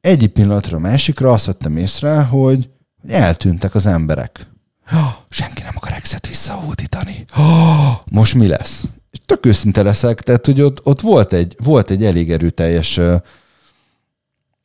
egyik 0.00 0.32
pillanatra 0.32 0.76
a 0.76 0.80
másikra 0.80 1.32
azt 1.32 1.46
vettem 1.46 1.76
észre, 1.76 2.22
hogy, 2.22 2.70
hogy 3.00 3.10
eltűntek 3.10 3.74
az 3.74 3.86
emberek. 3.86 4.46
Oh, 4.92 5.14
senki 5.28 5.62
nem 5.62 5.72
akar 5.76 5.92
exet 5.92 6.28
visszahódítani. 6.28 7.24
Oh, 7.36 7.92
most 8.18 8.34
mi 8.34 8.46
lesz? 8.46 8.84
Tök 9.26 9.46
őszinte 9.46 9.82
leszek, 9.82 10.20
tehát 10.20 10.46
hogy 10.46 10.60
ott, 10.60 10.86
ott 10.86 11.00
volt, 11.00 11.32
egy, 11.32 11.56
volt 11.64 11.90
egy 11.90 12.04
elég 12.04 12.32
erőteljes 12.32 13.00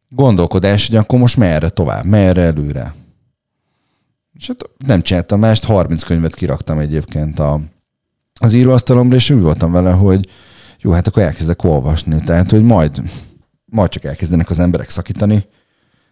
gondolkodás, 0.09 0.88
hogy 0.88 0.95
akkor 0.95 1.19
most 1.19 1.38
merre 1.38 1.69
tovább, 1.69 2.05
merre 2.05 2.41
előre. 2.41 2.93
És 4.33 4.47
hát 4.47 4.69
nem 4.85 5.01
csináltam 5.01 5.39
mást, 5.39 5.63
30 5.63 6.03
könyvet 6.03 6.35
kiraktam 6.35 6.79
egyébként 6.79 7.39
a, 7.39 7.62
az 8.39 8.53
íróasztalomra, 8.53 9.15
és 9.15 9.29
úgy 9.29 9.41
voltam 9.41 9.71
vele, 9.71 9.91
hogy 9.91 10.29
jó, 10.79 10.91
hát 10.91 11.07
akkor 11.07 11.23
elkezdek 11.23 11.63
olvasni. 11.63 12.23
Tehát, 12.23 12.51
hogy 12.51 12.63
majd, 12.63 13.01
majd 13.65 13.89
csak 13.89 14.03
elkezdenek 14.03 14.50
az 14.50 14.59
emberek 14.59 14.89
szakítani, 14.89 15.45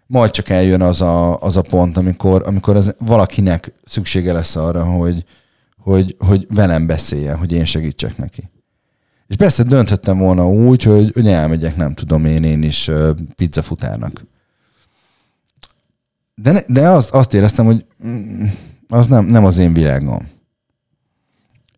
majd 0.08 0.32
csak 0.32 0.50
eljön 0.50 0.82
az 0.82 1.02
a, 1.02 1.40
az 1.40 1.58
a 1.58 1.62
pont, 1.62 1.98
amikor, 1.98 2.44
amikor 2.46 2.76
az 2.76 2.96
valakinek 2.98 3.74
szüksége 3.86 4.34
lesz 4.34 4.56
arra, 4.56 4.84
hogy, 4.84 5.24
hogy, 5.82 6.16
hogy 6.20 6.48
velem 6.50 6.88
beszéljen, 6.88 7.38
hogy 7.38 7.52
én 7.52 7.66
segítsek 7.66 8.18
neki. 8.18 8.50
És 9.28 9.36
persze 9.36 9.64
dönthettem 9.64 10.18
volna 10.18 10.50
úgy, 10.50 10.84
hogy, 10.84 11.12
hogy 11.14 11.28
elmegyek, 11.28 11.76
nem 11.76 11.94
tudom 11.94 12.26
én, 12.26 12.44
én 12.44 12.64
is 12.64 12.92
pizzafutárnak. 13.36 14.26
De, 16.36 16.64
de 16.68 16.90
azt, 16.90 17.10
azt 17.10 17.34
éreztem, 17.34 17.66
hogy 17.66 17.86
mm, 18.06 18.46
az 18.88 19.08
nem, 19.08 19.26
nem 19.26 19.46
az 19.46 19.58
én 19.58 19.74
világom. 19.74 20.30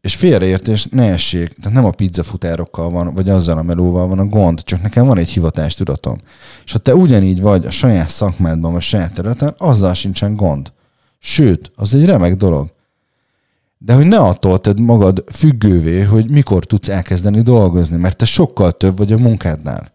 És 0.01 0.15
félreértés 0.15 0.87
ne 0.91 1.11
essék, 1.11 1.53
tehát 1.53 1.73
nem 1.73 1.85
a 1.85 1.91
pizzafutárokkal 1.91 2.89
van, 2.89 3.13
vagy 3.13 3.29
azzal 3.29 3.57
a 3.57 3.61
melóval 3.61 4.07
van 4.07 4.19
a 4.19 4.25
gond, 4.25 4.63
csak 4.63 4.81
nekem 4.81 5.05
van 5.05 5.17
egy 5.17 5.29
hivatás 5.29 5.73
tudatom. 5.73 6.17
És 6.65 6.71
ha 6.71 6.77
te 6.77 6.95
ugyanígy 6.95 7.41
vagy 7.41 7.65
a 7.65 7.71
saját 7.71 8.09
szakmádban, 8.09 8.71
vagy 8.71 8.81
a 8.81 8.83
saját 8.83 9.13
területen, 9.13 9.55
azzal 9.57 9.93
sincsen 9.93 10.35
gond. 10.35 10.73
Sőt, 11.19 11.71
az 11.75 11.93
egy 11.93 12.05
remek 12.05 12.35
dolog. 12.35 12.73
De 13.85 13.93
hogy 13.93 14.05
ne 14.05 14.17
attól 14.17 14.59
tedd 14.59 14.81
magad 14.81 15.23
függővé, 15.31 16.01
hogy 16.01 16.29
mikor 16.29 16.65
tudsz 16.65 16.89
elkezdeni 16.89 17.41
dolgozni, 17.41 17.97
mert 17.97 18.17
te 18.17 18.25
sokkal 18.25 18.71
több 18.71 18.97
vagy 18.97 19.11
a 19.11 19.17
munkádnál. 19.17 19.91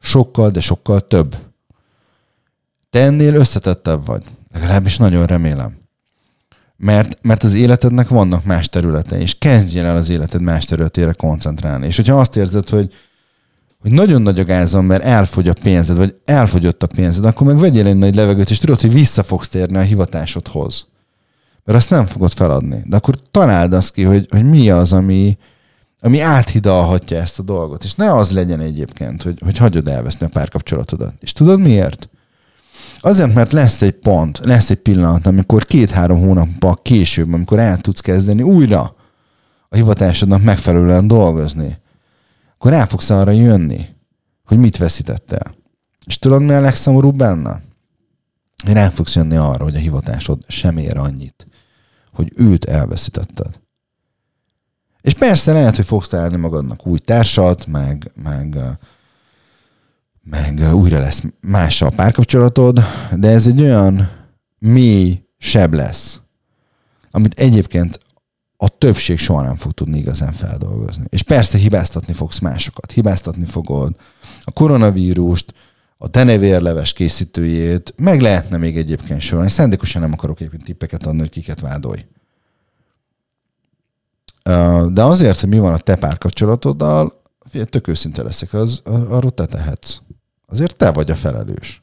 Sokkal, 0.00 0.50
de 0.50 0.60
sokkal 0.60 1.00
több. 1.00 1.36
Te 2.90 3.00
ennél 3.00 3.34
összetettebb 3.34 4.06
vagy. 4.06 4.24
Legalábbis 4.52 4.96
nagyon 4.96 5.26
remélem. 5.26 5.76
Mert, 6.76 7.18
mert 7.22 7.42
az 7.42 7.54
életednek 7.54 8.08
vannak 8.08 8.44
más 8.44 8.68
területei, 8.68 9.20
és 9.20 9.38
kezdjél 9.38 9.84
el 9.84 9.96
az 9.96 10.08
életed 10.08 10.42
más 10.42 10.64
területére 10.64 11.12
koncentrálni. 11.12 11.86
És 11.86 11.96
hogyha 11.96 12.20
azt 12.20 12.36
érzed, 12.36 12.68
hogy, 12.68 12.92
hogy 13.78 13.90
nagyon 13.90 14.22
nagy 14.22 14.38
a 14.38 14.44
gázom, 14.44 14.86
mert 14.86 15.02
elfogy 15.02 15.48
a 15.48 15.54
pénzed, 15.62 15.96
vagy 15.96 16.14
elfogyott 16.24 16.82
a 16.82 16.86
pénzed, 16.86 17.24
akkor 17.24 17.46
meg 17.46 17.58
vegyél 17.58 17.86
egy 17.86 17.96
nagy 17.96 18.14
levegőt, 18.14 18.50
és 18.50 18.58
tudod, 18.58 18.80
hogy 18.80 18.92
vissza 18.92 19.22
fogsz 19.22 19.48
térni 19.48 19.76
a 19.76 19.80
hivatásodhoz. 19.80 20.86
Mert 21.64 21.78
azt 21.78 21.90
nem 21.90 22.06
fogod 22.06 22.32
feladni. 22.32 22.82
De 22.86 22.96
akkor 22.96 23.18
találd 23.30 23.72
azt 23.72 23.92
ki, 23.92 24.02
hogy, 24.02 24.26
hogy 24.30 24.44
mi 24.44 24.70
az, 24.70 24.92
ami, 24.92 25.38
ami 26.00 26.20
áthidalhatja 26.20 27.20
ezt 27.20 27.38
a 27.38 27.42
dolgot. 27.42 27.84
És 27.84 27.94
ne 27.94 28.14
az 28.14 28.30
legyen 28.30 28.60
egyébként, 28.60 29.22
hogy, 29.22 29.38
hogy 29.44 29.58
hagyod 29.58 29.88
elveszni 29.88 30.26
a 30.26 30.28
párkapcsolatodat. 30.28 31.14
És 31.20 31.32
tudod 31.32 31.60
miért? 31.60 32.08
Azért, 33.00 33.34
mert 33.34 33.52
lesz 33.52 33.82
egy 33.82 33.92
pont, 33.92 34.40
lesz 34.42 34.70
egy 34.70 34.78
pillanat, 34.78 35.26
amikor 35.26 35.64
két-három 35.64 36.20
hónappal 36.20 36.78
később, 36.82 37.32
amikor 37.32 37.58
el 37.58 37.78
tudsz 37.78 38.00
kezdeni 38.00 38.42
újra 38.42 38.94
a 39.68 39.76
hivatásodnak 39.76 40.42
megfelelően 40.42 41.06
dolgozni, 41.06 41.78
akkor 42.54 42.72
el 42.72 42.86
fogsz 42.86 43.10
arra 43.10 43.30
jönni, 43.30 43.86
hogy 44.44 44.58
mit 44.58 44.76
veszítettél. 44.76 45.54
És 46.06 46.18
tudod, 46.18 46.42
mi 46.42 46.52
a 46.52 46.60
legszomorúbb 46.60 47.16
benne? 47.16 47.62
El 48.66 48.90
fogsz 48.90 49.14
jönni 49.14 49.36
arra, 49.36 49.64
hogy 49.64 49.74
a 49.74 49.78
hivatásod 49.78 50.38
sem 50.48 50.76
ér 50.76 50.98
annyit, 50.98 51.46
hogy 52.14 52.32
őt 52.36 52.64
elveszítetted. 52.64 53.60
És 55.00 55.14
persze 55.14 55.52
lehet, 55.52 55.76
hogy 55.76 55.86
fogsz 55.86 56.08
találni 56.08 56.36
magadnak 56.36 56.86
új 56.86 56.98
társat, 56.98 57.66
meg, 57.66 58.10
meg 58.14 58.58
meg 60.24 60.74
újra 60.74 60.98
lesz 60.98 61.22
más 61.40 61.82
a 61.82 61.88
párkapcsolatod, 61.88 62.80
de 63.12 63.28
ez 63.28 63.46
egy 63.46 63.60
olyan 63.60 64.10
mély 64.58 65.22
seb 65.38 65.74
lesz, 65.74 66.20
amit 67.10 67.40
egyébként 67.40 67.98
a 68.56 68.68
többség 68.68 69.18
soha 69.18 69.42
nem 69.42 69.56
fog 69.56 69.72
tudni 69.72 69.98
igazán 69.98 70.32
feldolgozni. 70.32 71.04
És 71.08 71.22
persze 71.22 71.58
hibáztatni 71.58 72.12
fogsz 72.12 72.38
másokat. 72.38 72.92
Hibáztatni 72.92 73.44
fogod 73.44 73.96
a 74.44 74.50
koronavírust, 74.50 75.54
a 75.98 76.08
tenevérleves 76.08 76.92
készítőjét, 76.92 77.94
meg 77.96 78.20
lehetne 78.20 78.56
még 78.56 78.76
egyébként 78.76 79.20
sorolni. 79.20 79.50
Szándékosan 79.50 80.02
nem 80.02 80.12
akarok 80.12 80.40
egyébként 80.40 80.64
tippeket 80.64 81.06
adni, 81.06 81.18
hogy 81.18 81.30
kiket 81.30 81.60
vádolj. 81.60 82.04
De 84.92 85.02
azért, 85.02 85.40
hogy 85.40 85.48
mi 85.48 85.58
van 85.58 85.72
a 85.72 85.78
te 85.78 85.96
párkapcsolatoddal, 85.96 87.22
tök 87.64 87.88
őszinte 87.88 88.22
leszek, 88.22 88.52
az, 88.52 88.80
arról 88.84 89.30
te 89.30 89.46
tehetsz. 89.46 89.98
Azért 90.46 90.76
te 90.76 90.90
vagy 90.90 91.10
a 91.10 91.14
felelős. 91.14 91.82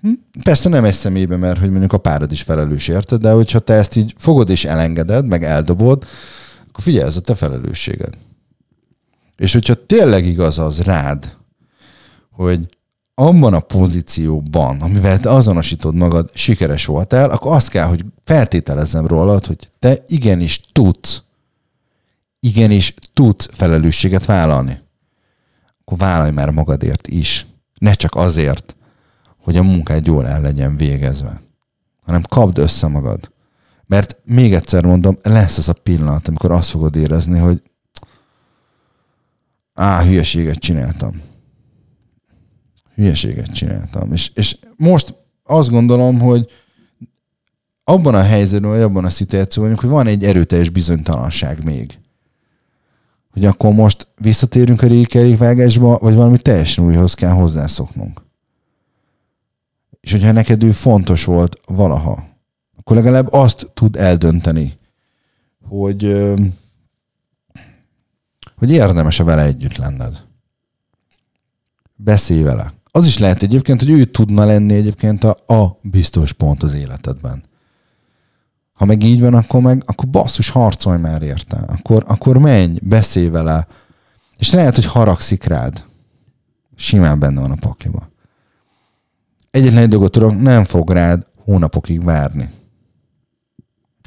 Hm? 0.00 0.12
Persze 0.42 0.68
nem 0.68 0.84
egy 0.84 0.94
személybe, 0.94 1.36
mert 1.36 1.58
hogy 1.58 1.70
mondjuk 1.70 1.92
a 1.92 1.98
párod 1.98 2.32
is 2.32 2.42
felelős 2.42 2.88
érte, 2.88 3.16
de 3.16 3.32
hogyha 3.32 3.58
te 3.58 3.72
ezt 3.72 3.96
így 3.96 4.14
fogod 4.18 4.50
és 4.50 4.64
elengeded, 4.64 5.26
meg 5.26 5.44
eldobod, 5.44 6.04
akkor 6.68 6.82
figyelj, 6.84 7.06
ez 7.06 7.16
a 7.16 7.20
te 7.20 7.34
felelősséged. 7.34 8.16
És 9.36 9.52
hogyha 9.52 9.86
tényleg 9.86 10.26
igaz 10.26 10.58
az 10.58 10.80
rád, 10.80 11.36
hogy 12.30 12.68
abban 13.14 13.54
a 13.54 13.60
pozícióban, 13.60 14.80
amivel 14.80 15.20
te 15.20 15.30
azonosítod 15.30 15.94
magad, 15.94 16.30
sikeres 16.34 16.86
voltál, 16.86 17.30
akkor 17.30 17.52
azt 17.52 17.68
kell, 17.68 17.86
hogy 17.86 18.04
feltételezzem 18.24 19.06
rólad, 19.06 19.46
hogy 19.46 19.70
te 19.78 20.04
igenis 20.06 20.60
tudsz, 20.72 21.22
igenis 22.40 22.94
tudsz 23.12 23.48
felelősséget 23.52 24.24
vállalni 24.24 24.80
akkor 25.90 26.08
vállalj 26.08 26.30
már 26.30 26.50
magadért 26.50 27.06
is. 27.06 27.46
Ne 27.78 27.94
csak 27.94 28.14
azért, 28.14 28.76
hogy 29.42 29.56
a 29.56 29.62
munkád 29.62 30.06
jól 30.06 30.26
el 30.26 30.40
legyen 30.40 30.76
végezve, 30.76 31.40
hanem 32.02 32.22
kapd 32.22 32.58
össze 32.58 32.86
magad. 32.86 33.32
Mert 33.86 34.16
még 34.24 34.54
egyszer 34.54 34.84
mondom, 34.84 35.18
lesz 35.22 35.58
az 35.58 35.68
a 35.68 35.72
pillanat, 35.72 36.28
amikor 36.28 36.50
azt 36.50 36.70
fogod 36.70 36.96
érezni, 36.96 37.38
hogy 37.38 37.62
á, 39.74 40.02
hülyeséget 40.02 40.58
csináltam. 40.58 41.22
Hülyeséget 43.00 43.54
csináltam. 43.54 44.12
És, 44.12 44.30
és 44.34 44.56
most 44.76 45.14
azt 45.44 45.70
gondolom, 45.70 46.20
hogy 46.20 46.50
abban 47.84 48.14
a 48.14 48.22
helyzetben, 48.22 48.70
vagy 48.70 48.80
abban 48.80 49.04
a 49.04 49.10
szituációban, 49.10 49.74
hogy 49.74 49.88
van 49.88 50.06
egy 50.06 50.24
erőteljes 50.24 50.68
bizonytalanság 50.68 51.64
még 51.64 51.98
hogy 53.30 53.44
akkor 53.44 53.72
most 53.72 54.08
visszatérünk 54.16 54.82
a 54.82 54.86
régi 54.86 55.36
vágásba, 55.36 55.98
vagy 55.98 56.14
valami 56.14 56.38
teljesen 56.38 56.84
újhoz 56.84 57.14
kell 57.14 57.30
hozzászoknunk. 57.30 58.22
És 60.00 60.12
hogyha 60.12 60.32
neked 60.32 60.62
ő 60.62 60.72
fontos 60.72 61.24
volt 61.24 61.60
valaha, 61.66 62.24
akkor 62.76 62.96
legalább 62.96 63.32
azt 63.32 63.70
tud 63.74 63.96
eldönteni, 63.96 64.78
hogy, 65.68 66.24
hogy 68.56 68.72
érdemes-e 68.72 69.24
vele 69.24 69.42
együtt 69.42 69.76
lenned. 69.76 70.24
Beszélj 71.96 72.42
vele. 72.42 72.72
Az 72.92 73.06
is 73.06 73.18
lehet 73.18 73.42
egyébként, 73.42 73.80
hogy 73.80 73.90
ő 73.90 74.04
tudna 74.04 74.44
lenni 74.44 74.74
egyébként 74.74 75.24
a, 75.24 75.54
a 75.54 75.78
biztos 75.82 76.32
pont 76.32 76.62
az 76.62 76.74
életedben. 76.74 77.44
Ha 78.72 78.84
meg 78.84 79.02
így 79.02 79.20
van, 79.20 79.34
akkor 79.34 79.60
meg 79.60 79.82
akkor 79.86 80.08
basszus, 80.08 80.48
harcolj 80.48 80.98
már 80.98 81.22
érte. 81.22 81.56
Akkor, 81.56 82.04
akkor 82.06 82.38
menj, 82.38 82.78
beszélj 82.82 83.28
vele. 83.28 83.66
És 84.38 84.50
lehet, 84.50 84.74
hogy 84.74 84.84
haragszik 84.84 85.44
rád. 85.44 85.84
Simán 86.76 87.18
benne 87.18 87.40
van 87.40 87.50
a 87.50 87.56
pakliba. 87.60 88.08
Egyetlen 89.50 89.82
egy 89.82 89.88
dolgot 89.88 90.12
tudok, 90.12 90.40
nem 90.40 90.64
fog 90.64 90.90
rád 90.90 91.26
hónapokig 91.44 92.04
várni. 92.04 92.50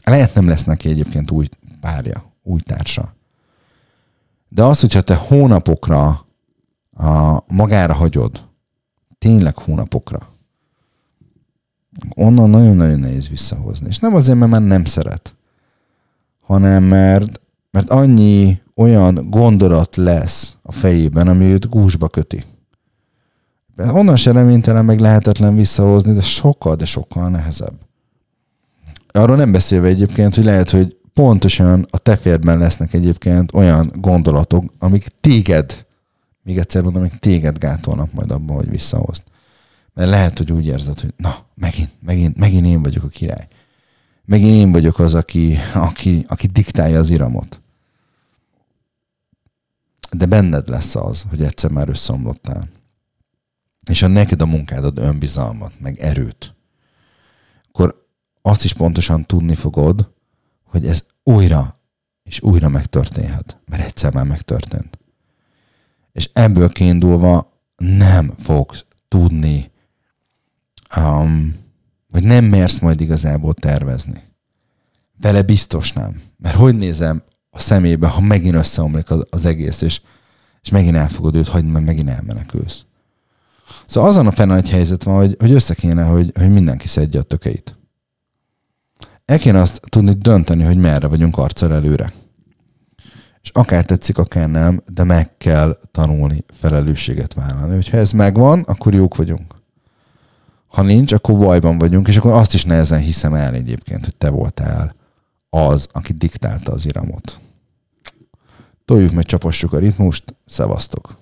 Lehet 0.03 0.33
nem 0.33 0.47
lesz 0.47 0.63
neki 0.63 0.89
egyébként 0.89 1.31
új 1.31 1.47
párja, 1.81 2.33
új 2.43 2.59
társa. 2.59 3.15
De 4.49 4.63
az, 4.63 4.79
hogyha 4.79 5.01
te 5.01 5.15
hónapokra 5.15 6.25
a, 6.93 7.43
magára 7.47 7.93
hagyod, 7.93 8.51
tényleg 9.23 9.57
hónapokra, 9.57 10.19
onnan 12.15 12.49
nagyon-nagyon 12.49 12.99
nehéz 12.99 13.29
visszahozni. 13.29 13.88
És 13.88 13.99
nem 13.99 14.15
azért, 14.15 14.38
mert 14.38 14.51
már 14.51 14.62
nem 14.62 14.86
szeret, 14.86 15.36
hanem 16.41 16.83
mert, 16.83 17.41
mert 17.71 17.89
annyi 17.89 18.62
olyan 18.75 19.29
gondolat 19.29 19.95
lesz 19.95 20.55
a 20.62 20.71
fejében, 20.71 21.27
ami 21.27 21.45
őt 21.45 21.69
gúzsba 21.69 22.07
köti. 22.07 22.43
Onnan 23.77 24.15
se 24.15 24.31
reménytelen, 24.31 24.86
meg 24.86 24.99
lehetetlen 24.99 25.55
visszahozni, 25.55 26.13
de 26.13 26.21
sokkal, 26.21 26.75
de 26.75 26.86
sokkal 26.86 27.29
nehezebb. 27.29 27.75
Arról 29.12 29.36
nem 29.36 29.51
beszélve 29.51 29.88
egyébként, 29.88 30.36
hogy 30.36 30.43
lehet, 30.43 30.69
hogy 30.69 30.97
pontosan 31.13 31.88
a 31.89 31.97
te 31.97 32.15
férben 32.15 32.57
lesznek 32.57 32.93
egyébként 32.93 33.53
olyan 33.53 33.91
gondolatok, 33.95 34.63
amik 34.79 35.07
téged, 35.21 35.86
még 36.43 36.58
egyszer 36.58 36.82
mondom, 36.82 37.01
amik 37.01 37.19
téged 37.19 37.58
gátolnak 37.58 38.13
majd 38.13 38.32
abban, 38.32 38.56
hogy 38.56 38.69
visszahozd. 38.69 39.23
Mert 39.93 40.10
lehet, 40.10 40.38
hogy 40.38 40.51
úgy 40.51 40.65
érzed, 40.65 40.99
hogy 40.99 41.13
na, 41.17 41.45
megint, 41.56 41.91
megint, 42.01 42.38
megint 42.38 42.65
én 42.65 42.82
vagyok 42.82 43.03
a 43.03 43.08
király. 43.08 43.47
Megint 44.25 44.56
én 44.56 44.71
vagyok 44.71 44.99
az, 44.99 45.13
aki, 45.13 45.58
aki, 45.73 46.25
aki 46.27 46.47
diktálja 46.47 46.99
az 46.99 47.10
iramot. 47.10 47.62
De 50.12 50.25
benned 50.25 50.67
lesz 50.69 50.95
az, 50.95 51.25
hogy 51.29 51.43
egyszer 51.43 51.71
már 51.71 51.89
összeomlottál. 51.89 52.69
És 53.89 53.99
ha 53.99 54.08
neked 54.08 54.41
a 54.41 54.45
munkád 54.45 54.86
ad 54.86 54.97
önbizalmat, 54.97 55.79
meg 55.79 55.99
erőt, 55.99 56.56
akkor 57.67 58.08
azt 58.41 58.63
is 58.63 58.73
pontosan 58.73 59.25
tudni 59.25 59.56
fogod, 59.56 60.12
hogy 60.63 60.88
ez 60.88 61.06
újra 61.23 61.79
és 62.23 62.41
újra 62.41 62.69
megtörténhet, 62.69 63.58
mert 63.65 63.84
egyszer 63.84 64.13
már 64.13 64.25
megtörtént. 64.25 64.97
És 66.13 66.30
ebből 66.34 66.69
kiindulva 66.69 67.62
nem 67.76 68.34
fogsz 68.39 68.86
tudni 69.08 69.71
um, 70.97 71.62
vagy 72.13 72.23
nem 72.23 72.45
mersz 72.45 72.80
majd 72.80 73.02
igazából 73.02 73.54
tervezni. 73.54 74.23
Vele 75.21 75.41
biztos 75.41 75.91
nem. 75.91 76.21
Mert 76.38 76.56
hogy 76.56 76.76
nézem 76.76 77.23
a 77.49 77.60
szemébe, 77.60 78.08
ha 78.08 78.21
megint 78.21 78.56
összeomlik 78.56 79.10
az, 79.10 79.26
az 79.30 79.45
egész, 79.45 79.82
és, 79.82 80.02
és 80.62 80.69
megint 80.69 80.95
el 80.95 81.10
fogod 81.10 81.36
őt 81.36 81.47
hagyni, 81.47 81.71
mert 81.71 81.86
megint 81.86 82.10
elmenekülsz. 82.10 82.86
Szóval 83.86 84.10
azon 84.10 84.28
a 84.28 84.32
fenn 84.32 84.52
egy 84.52 84.69
helyzet 84.69 85.04
van, 85.04 85.15
hogy, 85.15 85.36
hogy 85.39 85.52
össze 85.52 85.73
kéne, 85.73 86.04
hogy, 86.04 86.32
hogy 86.36 86.52
mindenki 86.52 86.88
szedje 86.88 87.19
a 87.19 87.23
tökeit. 87.23 87.78
El 89.26 89.39
kéne 89.39 89.62
azt 89.62 89.82
tudni 89.89 90.13
dönteni, 90.13 90.63
hogy 90.63 90.78
merre 90.78 91.08
vagyunk 91.08 91.38
arccal 91.38 91.73
előre. 91.73 92.13
És 93.43 93.49
akár 93.53 93.86
tetszik, 93.86 94.17
akár 94.17 94.49
nem, 94.49 94.84
de 94.93 95.03
meg 95.03 95.38
kell 95.38 95.77
tanulni 95.91 96.43
felelősséget 96.60 97.34
vállalni. 97.34 97.75
Hogyha 97.75 97.97
ez 97.97 98.12
megvan, 98.12 98.62
akkor 98.62 98.93
jók 98.93 99.15
vagyunk. 99.15 99.56
Ha 100.67 100.82
nincs, 100.82 101.12
akkor 101.12 101.38
bajban 101.38 101.77
vagyunk, 101.77 102.08
és 102.08 102.17
akkor 102.17 102.32
azt 102.32 102.53
is 102.53 102.65
nehezen 102.65 102.99
hiszem 102.99 103.34
el 103.34 103.53
egyébként, 103.53 104.03
hogy 104.03 104.15
te 104.15 104.29
voltál 104.29 104.95
az, 105.49 105.88
aki 105.91 106.13
diktálta 106.13 106.71
az 106.71 106.86
iramot. 106.86 107.39
Toljuk 108.86 109.12
meg, 109.12 109.25
csapassuk 109.25 109.73
a 109.73 109.79
ritmust, 109.79 110.36
szevasztok! 110.45 111.17